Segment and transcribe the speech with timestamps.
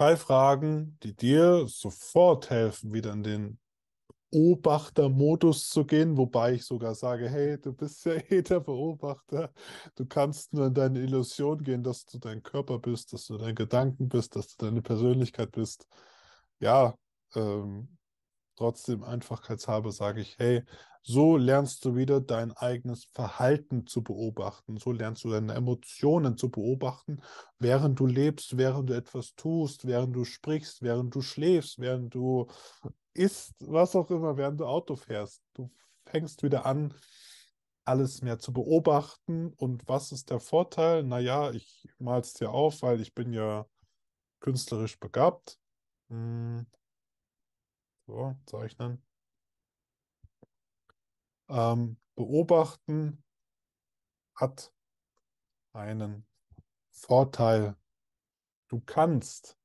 [0.00, 3.58] Drei Fragen, die dir sofort helfen, wieder in den
[4.30, 9.52] Beobachtermodus zu gehen, wobei ich sogar sage, hey, du bist ja eh der Beobachter.
[9.96, 13.54] Du kannst nur in deine Illusion gehen, dass du dein Körper bist, dass du dein
[13.54, 15.86] Gedanken bist, dass du deine Persönlichkeit bist.
[16.60, 16.94] Ja,
[17.34, 17.98] ähm,
[18.60, 20.62] trotzdem einfachheitshalber sage ich, hey,
[21.02, 24.76] so lernst du wieder dein eigenes Verhalten zu beobachten.
[24.76, 27.22] So lernst du deine Emotionen zu beobachten,
[27.58, 32.48] während du lebst, während du etwas tust, während du sprichst, während du schläfst, während du
[33.14, 35.42] isst, was auch immer, während du Auto fährst.
[35.54, 35.70] Du
[36.04, 36.92] fängst wieder an,
[37.86, 39.54] alles mehr zu beobachten.
[39.56, 41.02] Und was ist der Vorteil?
[41.02, 43.64] Naja, ich mal es dir auf, weil ich bin ja
[44.40, 45.58] künstlerisch begabt.
[46.10, 46.66] Hm.
[48.10, 49.00] So, zeichnen.
[51.48, 53.22] Ähm, beobachten
[54.34, 54.74] hat
[55.72, 56.26] einen
[56.90, 57.76] Vorteil.
[58.66, 59.56] Du kannst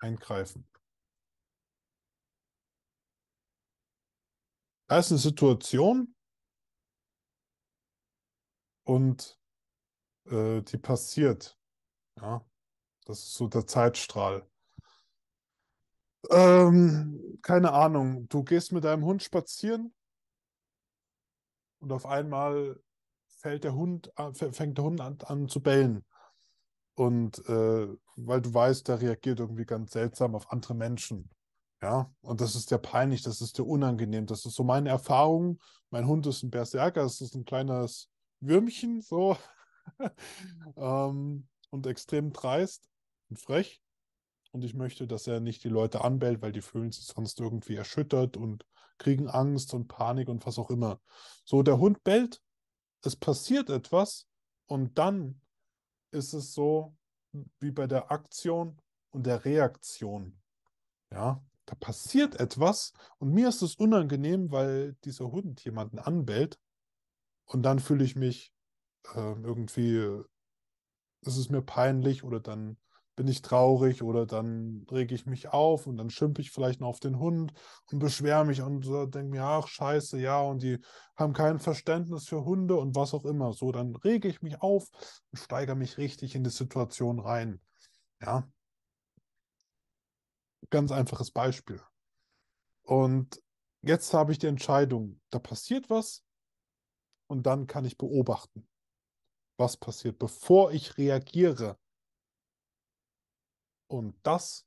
[0.00, 0.68] eingreifen.
[4.88, 6.16] Da ist eine Situation
[8.82, 9.40] und
[10.24, 11.56] äh, die passiert.
[12.16, 12.44] Ja,
[13.04, 14.44] das ist so der Zeitstrahl.
[16.30, 19.94] Ähm, keine Ahnung, du gehst mit deinem Hund spazieren
[21.80, 22.80] und auf einmal
[23.26, 24.12] fällt der Hund,
[24.52, 26.04] fängt der Hund an, an zu bellen.
[26.94, 31.30] Und äh, weil du weißt, der reagiert irgendwie ganz seltsam auf andere Menschen.
[31.80, 34.26] Ja, und das ist dir peinlich, das ist dir unangenehm.
[34.26, 35.60] Das ist so meine Erfahrung.
[35.90, 39.36] Mein Hund ist ein Berserker, es ist ein kleines Würmchen, so.
[40.76, 42.88] ähm, und extrem dreist
[43.30, 43.80] und frech.
[44.50, 47.76] Und ich möchte, dass er nicht die Leute anbellt, weil die fühlen sich sonst irgendwie
[47.76, 51.00] erschüttert und kriegen Angst und Panik und was auch immer.
[51.44, 52.42] So, der Hund bellt,
[53.02, 54.26] es passiert etwas
[54.66, 55.40] und dann
[56.10, 56.96] ist es so
[57.60, 60.40] wie bei der Aktion und der Reaktion.
[61.12, 66.58] Ja, da passiert etwas und mir ist es unangenehm, weil dieser Hund jemanden anbellt
[67.44, 68.52] und dann fühle ich mich
[69.14, 70.22] äh, irgendwie,
[71.22, 72.78] ist es mir peinlich oder dann
[73.18, 76.86] bin ich traurig oder dann rege ich mich auf und dann schimpfe ich vielleicht noch
[76.86, 77.52] auf den Hund
[77.90, 80.78] und beschwere mich und so, denke mir, ach scheiße, ja, und die
[81.16, 83.52] haben kein Verständnis für Hunde und was auch immer.
[83.52, 84.88] So, dann rege ich mich auf
[85.32, 87.60] und steigere mich richtig in die Situation rein.
[88.22, 88.48] Ja.
[90.70, 91.82] Ganz einfaches Beispiel.
[92.82, 93.42] Und
[93.82, 96.22] jetzt habe ich die Entscheidung, da passiert was
[97.26, 98.68] und dann kann ich beobachten,
[99.56, 101.76] was passiert, bevor ich reagiere
[103.88, 104.66] und das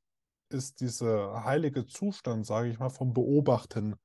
[0.50, 3.96] ist dieser heilige Zustand, sage ich mal, vom Beobachten.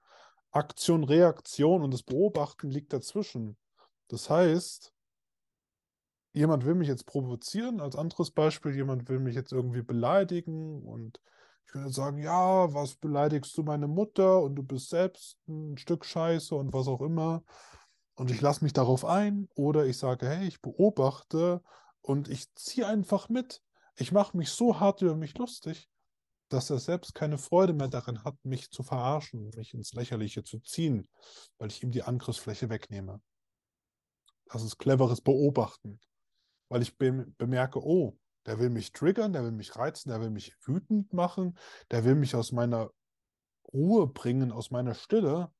[0.53, 3.59] Aktion, Reaktion und das Beobachten liegt dazwischen.
[4.09, 4.94] Das heißt,
[6.32, 11.21] jemand will mich jetzt provozieren, als anderes Beispiel, jemand will mich jetzt irgendwie beleidigen und
[11.66, 16.04] ich würde sagen, ja, was beleidigst du meine Mutter und du bist selbst ein Stück
[16.04, 17.43] Scheiße und was auch immer.
[18.15, 21.60] Und ich lasse mich darauf ein oder ich sage, hey, ich beobachte
[22.03, 23.62] und ich ziehe einfach mit.
[23.97, 25.89] Ich mache mich so hart über mich lustig,
[26.49, 30.61] dass er selbst keine Freude mehr darin hat, mich zu verarschen, mich ins Lächerliche zu
[30.61, 31.09] ziehen,
[31.59, 33.21] weil ich ihm die Angriffsfläche wegnehme.
[34.47, 35.99] Das ist cleveres Beobachten,
[36.69, 40.55] weil ich bemerke, oh, der will mich triggern, der will mich reizen, der will mich
[40.65, 41.59] wütend machen,
[41.91, 42.91] der will mich aus meiner
[43.73, 45.51] Ruhe bringen, aus meiner Stille.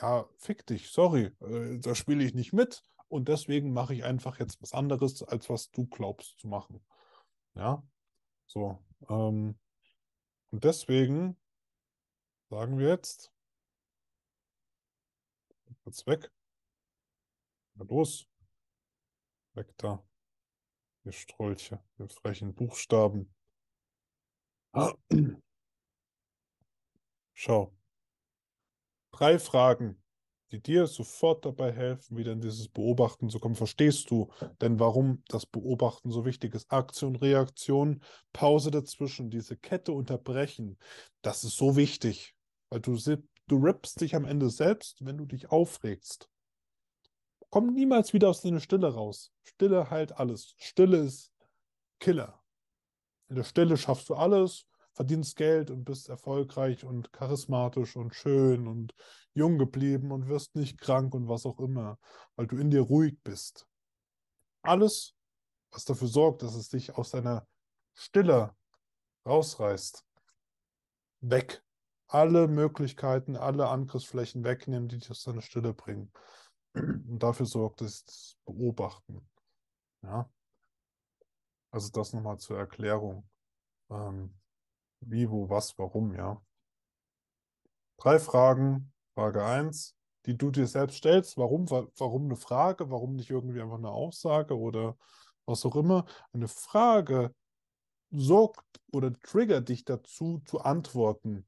[0.00, 4.38] Ja, fick dich, sorry, äh, da spiele ich nicht mit und deswegen mache ich einfach
[4.38, 6.82] jetzt was anderes, als was du glaubst zu machen.
[7.54, 7.82] Ja,
[8.46, 8.82] so.
[9.08, 9.58] Ähm,
[10.50, 11.36] und deswegen
[12.50, 13.32] sagen wir jetzt,
[15.84, 16.30] jetzt weg.
[17.74, 18.26] Na los.
[19.54, 20.02] Weg da.
[21.04, 23.34] Ihr Strolche, ihr frechen Buchstaben.
[27.34, 27.74] Schau.
[29.10, 30.01] Drei Fragen,
[30.52, 33.54] die dir sofort dabei helfen, wieder in dieses Beobachten zu kommen.
[33.54, 34.30] Verstehst du
[34.60, 36.70] denn, warum das Beobachten so wichtig ist?
[36.70, 38.02] Aktion, Reaktion,
[38.32, 40.78] Pause dazwischen, diese Kette unterbrechen,
[41.22, 42.34] das ist so wichtig,
[42.68, 42.98] weil du,
[43.48, 46.28] du rippst dich am Ende selbst, wenn du dich aufregst.
[47.48, 49.32] Komm niemals wieder aus deiner Stille raus.
[49.42, 50.54] Stille heilt alles.
[50.58, 51.32] Stille ist
[51.98, 52.42] Killer.
[53.28, 58.66] In der Stille schaffst du alles verdienst Geld und bist erfolgreich und charismatisch und schön
[58.66, 58.94] und
[59.34, 61.98] jung geblieben und wirst nicht krank und was auch immer,
[62.36, 63.66] weil du in dir ruhig bist.
[64.62, 65.14] Alles,
[65.70, 67.46] was dafür sorgt, dass es dich aus deiner
[67.94, 68.54] Stille
[69.26, 70.04] rausreißt,
[71.20, 71.62] weg.
[72.08, 76.12] Alle Möglichkeiten, alle Angriffsflächen wegnehmen, die dich aus deiner Stille bringen.
[76.74, 79.26] Und dafür sorgt es Beobachten.
[80.02, 80.30] Ja.
[81.70, 83.26] Also das nochmal zur Erklärung.
[83.90, 84.34] Ähm,
[85.06, 86.40] wie, wo, was, warum, ja.
[87.98, 88.92] Drei Fragen.
[89.14, 89.94] Frage 1,
[90.26, 91.36] die du dir selbst stellst.
[91.36, 92.90] Warum, warum eine Frage?
[92.90, 94.96] Warum nicht irgendwie einfach eine Aussage oder
[95.44, 96.06] was auch immer?
[96.32, 97.34] Eine Frage
[98.10, 101.46] sorgt oder triggert dich dazu, zu antworten.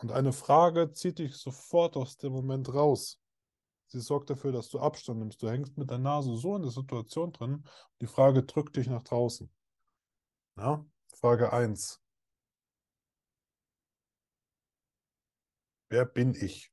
[0.00, 3.18] Und eine Frage zieht dich sofort aus dem Moment raus.
[3.86, 5.42] Sie sorgt dafür, dass du Abstand nimmst.
[5.42, 7.64] Du hängst mit der Nase so in der Situation drin.
[8.00, 9.50] Die Frage drückt dich nach draußen.
[10.56, 10.84] Ja?
[11.14, 12.01] Frage 1.
[15.92, 16.72] Wer bin ich?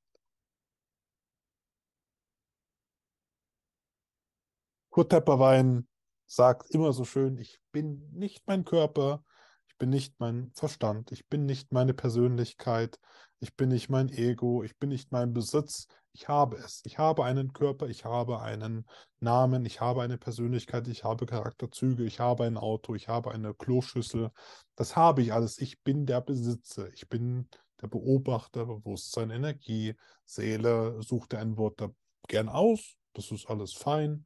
[4.91, 5.89] Kurt Tepperwein
[6.25, 9.25] sagt immer so schön, ich bin nicht mein Körper,
[9.67, 12.97] ich bin nicht mein Verstand, ich bin nicht meine Persönlichkeit,
[13.41, 16.79] ich bin nicht mein Ego, ich bin nicht mein Besitz, ich habe es.
[16.85, 18.85] Ich habe einen Körper, ich habe einen
[19.19, 23.53] Namen, ich habe eine Persönlichkeit, ich habe Charakterzüge, ich habe ein Auto, ich habe eine
[23.53, 24.31] Kloschüssel.
[24.77, 25.57] Das habe ich alles.
[25.57, 27.49] Ich bin der Besitzer, ich bin
[27.81, 29.95] der Beobachter, Bewusstsein, Energie,
[30.25, 31.01] Seele.
[31.01, 31.89] Such dir ein Wort da
[32.27, 34.25] gern aus, das ist alles fein.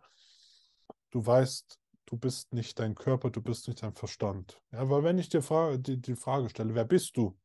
[1.11, 4.61] Du weißt, du bist nicht dein Körper, du bist nicht dein Verstand.
[4.71, 7.37] Ja, weil wenn ich dir Frage, die, die Frage stelle, wer bist du?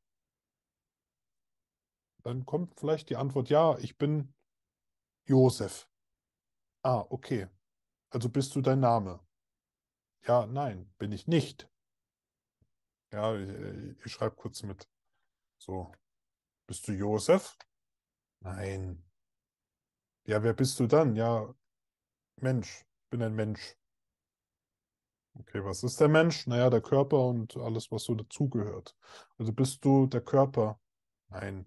[2.22, 4.34] Dann kommt vielleicht die Antwort, ja, ich bin
[5.26, 5.88] Josef.
[6.82, 7.48] Ah, okay.
[8.10, 9.20] Also bist du dein Name?
[10.26, 11.68] Ja, nein, bin ich nicht.
[13.12, 13.48] Ja, ich,
[14.04, 14.88] ich schreibe kurz mit.
[15.58, 15.92] So.
[16.66, 17.56] Bist du Josef?
[18.40, 19.02] Nein.
[20.26, 21.16] Ja, wer bist du dann?
[21.16, 21.54] Ja,
[22.36, 22.84] Mensch.
[23.04, 23.76] Ich bin ein Mensch.
[25.34, 26.46] Okay, was ist der Mensch?
[26.46, 28.96] Naja, der Körper und alles, was so dazugehört.
[29.38, 30.80] Also bist du der Körper?
[31.28, 31.64] Nein.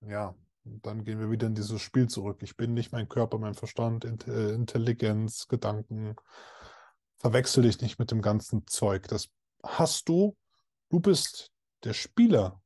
[0.00, 2.42] Ja, dann gehen wir wieder in dieses Spiel zurück.
[2.42, 6.16] Ich bin nicht mein Körper, mein Verstand, äh, Intelligenz, Gedanken.
[7.18, 9.08] Verwechsel dich nicht mit dem ganzen Zeug.
[9.08, 9.28] Das
[9.62, 10.36] hast du.
[10.88, 11.52] Du bist
[11.84, 12.62] der Spieler,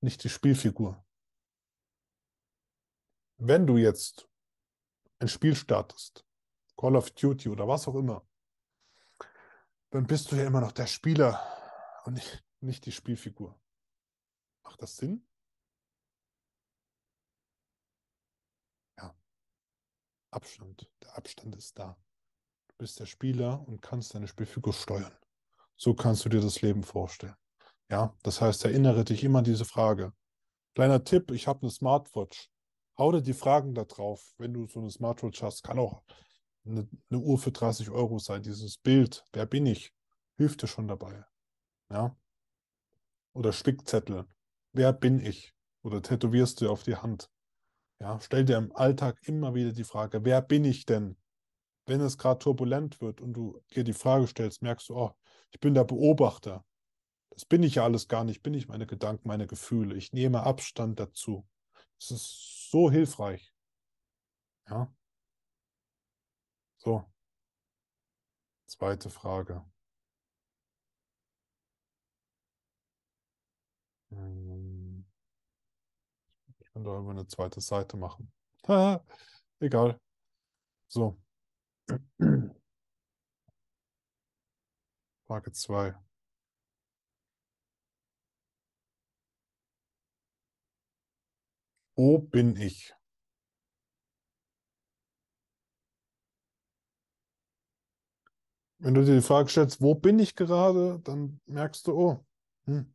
[0.00, 1.04] nicht die Spielfigur.
[3.36, 4.28] Wenn du jetzt
[5.18, 6.26] ein Spiel startest,
[6.76, 8.26] Call of Duty oder was auch immer,
[9.90, 11.40] dann bist du ja immer noch der Spieler
[12.04, 13.60] und nicht, nicht die Spielfigur.
[14.64, 15.26] Macht das Sinn?
[18.98, 19.14] Ja.
[20.30, 20.90] Abstand.
[21.02, 21.96] Der Abstand ist da.
[22.68, 25.16] Du bist der Spieler und kannst deine Spielfigur steuern.
[25.76, 27.36] So kannst du dir das Leben vorstellen.
[27.90, 30.12] Ja, das heißt, erinnere dich immer an diese Frage.
[30.74, 32.50] Kleiner Tipp, ich habe eine Smartwatch.
[32.98, 35.62] Hau dir die Fragen da drauf, wenn du so eine Smartwatch hast.
[35.62, 36.02] Kann auch
[36.64, 38.42] eine, eine Uhr für 30 Euro sein.
[38.42, 39.92] Dieses Bild, wer bin ich,
[40.36, 41.24] hilft dir schon dabei.
[41.90, 42.16] Ja.
[43.34, 44.26] Oder Spickzettel.
[44.72, 45.52] Wer bin ich?
[45.82, 47.28] Oder tätowierst du auf die Hand.
[48.00, 51.16] Ja, stell dir im Alltag immer wieder die Frage, wer bin ich denn?
[51.86, 55.12] Wenn es gerade turbulent wird und du dir die Frage stellst, merkst du, oh,
[55.50, 56.64] ich bin der Beobachter.
[57.34, 59.96] Das bin ich ja alles gar nicht, bin ich meine Gedanken, meine Gefühle.
[59.96, 61.46] Ich nehme Abstand dazu.
[61.98, 63.52] Das ist so hilfreich.
[64.68, 64.92] Ja.
[66.76, 67.04] So.
[68.66, 69.64] Zweite Frage.
[74.10, 75.04] Hm.
[76.60, 78.32] Ich kann da immer eine zweite Seite machen.
[79.60, 79.98] Egal.
[80.88, 81.18] So.
[85.26, 86.03] Frage 2.
[91.96, 92.94] Wo bin ich?
[98.78, 102.26] Wenn du dir die Frage stellst, wo bin ich gerade, dann merkst du, oh,
[102.66, 102.94] hm,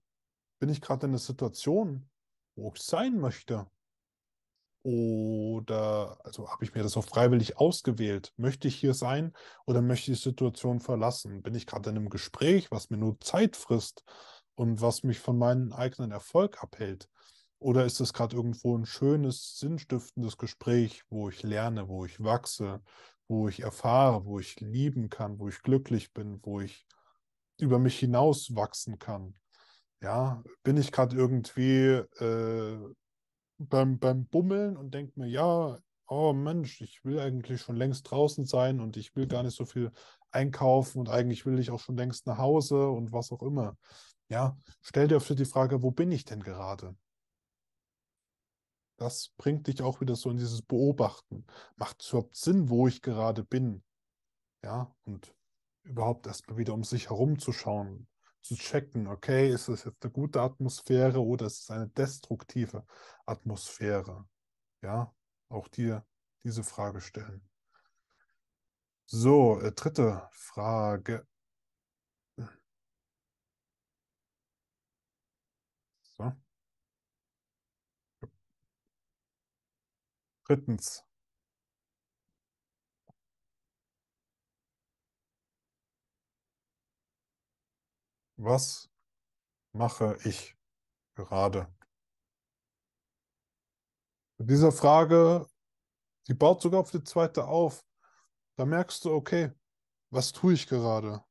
[0.60, 2.10] bin ich gerade in einer Situation,
[2.56, 3.68] wo ich sein möchte?
[4.84, 8.34] Oder, also habe ich mir das auch freiwillig ausgewählt?
[8.38, 9.34] Möchte ich hier sein
[9.66, 11.42] oder möchte ich die Situation verlassen?
[11.42, 14.04] Bin ich gerade in einem Gespräch, was mir nur Zeit frisst
[14.56, 17.10] und was mich von meinem eigenen Erfolg abhält?
[17.60, 22.82] Oder ist es gerade irgendwo ein schönes, sinnstiftendes Gespräch, wo ich lerne, wo ich wachse,
[23.28, 26.86] wo ich erfahre, wo ich lieben kann, wo ich glücklich bin, wo ich
[27.60, 29.36] über mich hinaus wachsen kann?
[30.02, 32.80] Ja, bin ich gerade irgendwie äh,
[33.58, 38.46] beim, beim Bummeln und denke mir, ja, oh Mensch, ich will eigentlich schon längst draußen
[38.46, 39.92] sein und ich will gar nicht so viel
[40.32, 43.78] einkaufen und eigentlich will ich auch schon längst nach Hause und was auch immer.
[44.30, 46.96] Ja, stell dir für die Frage, wo bin ich denn gerade?
[49.00, 51.46] Das bringt dich auch wieder so in dieses Beobachten.
[51.78, 53.82] Macht es überhaupt Sinn, wo ich gerade bin?
[54.62, 55.34] Ja, und
[55.84, 57.54] überhaupt erstmal wieder um sich herum zu
[58.56, 62.86] checken, okay, ist es jetzt eine gute Atmosphäre oder ist es eine destruktive
[63.26, 64.28] Atmosphäre?
[64.82, 65.16] Ja,
[65.48, 66.06] auch dir
[66.44, 67.42] diese Frage stellen.
[69.06, 71.26] So, äh, dritte Frage.
[76.18, 76.34] So.
[80.50, 81.06] Drittens.
[88.38, 88.90] Was
[89.74, 90.58] mache ich
[91.14, 91.72] gerade?
[94.40, 95.48] Mit dieser Frage,
[96.28, 97.86] die baut sogar auf die zweite auf.
[98.56, 99.52] Da merkst du, okay,
[100.10, 101.24] was tue ich gerade?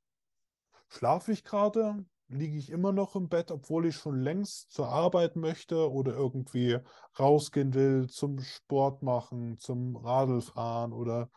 [0.90, 2.06] Schlafe ich gerade?
[2.28, 6.78] Liege ich immer noch im Bett, obwohl ich schon längst zur Arbeit möchte oder irgendwie
[7.18, 11.30] rausgehen will, zum Sport machen, zum Radlfahren oder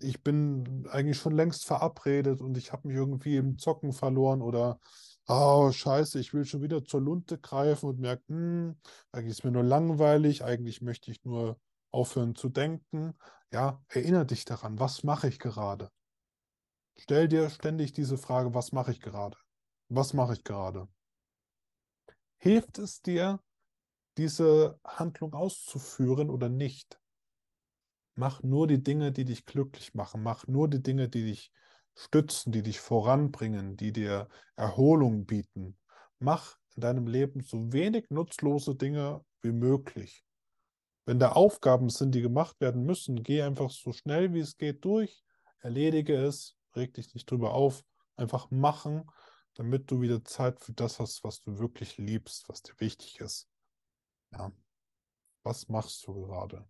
[0.00, 4.78] ich bin eigentlich schon längst verabredet und ich habe mich irgendwie im Zocken verloren oder
[5.26, 8.76] oh, scheiße, ich will schon wieder zur Lunte greifen und merke, hm,
[9.12, 11.58] eigentlich ist mir nur langweilig, eigentlich möchte ich nur
[11.90, 13.14] aufhören zu denken.
[13.52, 15.90] Ja, erinnere dich daran, was mache ich gerade?
[16.96, 19.36] Stell dir ständig diese Frage, was mache ich gerade?
[19.88, 20.88] Was mache ich gerade?
[22.38, 23.40] Hilft es dir,
[24.16, 27.00] diese Handlung auszuführen oder nicht?
[28.16, 30.22] Mach nur die Dinge, die dich glücklich machen.
[30.22, 31.50] Mach nur die Dinge, die dich
[31.94, 35.78] stützen, die dich voranbringen, die dir Erholung bieten.
[36.18, 40.24] Mach in deinem Leben so wenig nutzlose Dinge wie möglich.
[41.06, 44.84] Wenn da Aufgaben sind, die gemacht werden müssen, geh einfach so schnell wie es geht
[44.84, 45.22] durch,
[45.60, 47.84] erledige es, reg dich nicht drüber auf,
[48.16, 49.04] einfach machen,
[49.54, 53.48] damit du wieder Zeit für das hast, was du wirklich liebst, was dir wichtig ist.
[54.32, 54.52] Ja.
[55.42, 56.66] Was machst du gerade?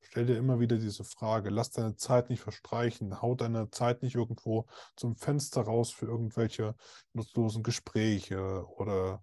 [0.00, 1.50] Stell dir immer wieder diese Frage.
[1.50, 3.20] Lass deine Zeit nicht verstreichen.
[3.20, 6.74] Hau deine Zeit nicht irgendwo zum Fenster raus für irgendwelche
[7.12, 9.22] nutzlosen Gespräche oder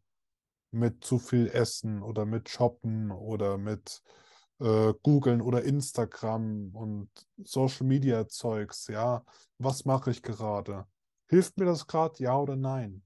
[0.71, 4.01] mit zu viel Essen oder mit Shoppen oder mit
[4.59, 7.09] äh, Googlen oder Instagram und
[7.43, 8.87] Social Media Zeugs.
[8.87, 9.25] Ja,
[9.57, 10.85] was mache ich gerade?
[11.27, 12.23] Hilft mir das gerade?
[12.23, 13.03] Ja oder nein?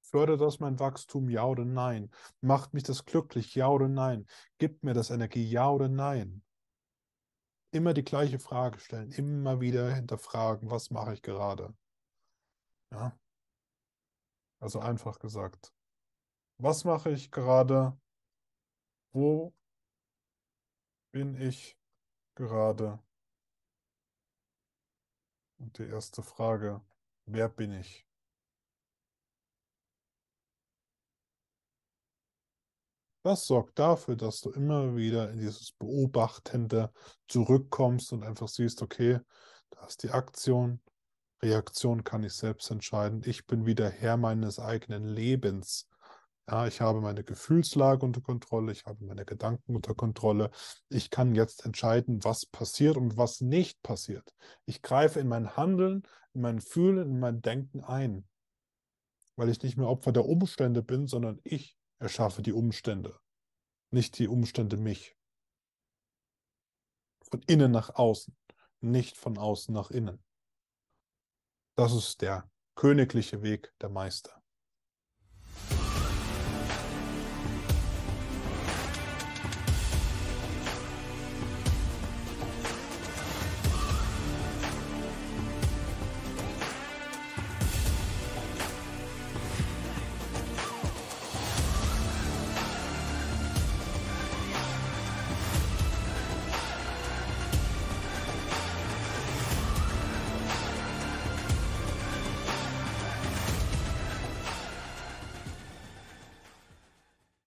[0.00, 1.28] Fördert das mein Wachstum?
[1.28, 2.10] Ja oder nein?
[2.40, 3.54] Macht mich das glücklich?
[3.54, 4.26] Ja oder nein?
[4.58, 5.48] Gibt mir das Energie?
[5.48, 6.42] Ja oder nein?
[7.72, 11.74] Immer die gleiche Frage stellen, immer wieder hinterfragen, was mache ich gerade?
[12.92, 13.18] Ja.
[14.60, 15.72] Also einfach gesagt,
[16.58, 17.98] was mache ich gerade?
[19.12, 19.52] Wo
[21.12, 21.78] bin ich
[22.34, 22.98] gerade?
[25.58, 26.80] Und die erste Frage,
[27.26, 28.06] wer bin ich?
[33.22, 36.92] Das sorgt dafür, dass du immer wieder in dieses Beobachtende
[37.26, 39.18] zurückkommst und einfach siehst, okay,
[39.70, 40.80] da ist die Aktion,
[41.42, 43.22] Reaktion kann ich selbst entscheiden.
[43.24, 45.88] Ich bin wieder Herr meines eigenen Lebens.
[46.48, 50.50] Ja, ich habe meine Gefühlslage unter Kontrolle, ich habe meine Gedanken unter Kontrolle.
[50.88, 54.32] Ich kann jetzt entscheiden, was passiert und was nicht passiert.
[54.64, 58.28] Ich greife in mein Handeln, in mein Fühlen, in mein Denken ein,
[59.34, 63.18] weil ich nicht mehr Opfer der Umstände bin, sondern ich erschaffe die Umstände,
[63.90, 65.16] nicht die Umstände mich.
[67.28, 68.36] Von innen nach außen,
[68.80, 70.22] nicht von außen nach innen.
[71.74, 74.35] Das ist der königliche Weg der Meister.